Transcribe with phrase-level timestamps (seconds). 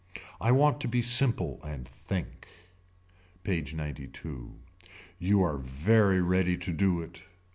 [0.41, 2.47] I want to be simple and think.
[3.43, 4.57] PAGE XCII.
[5.19, 7.21] You are very ready to do it.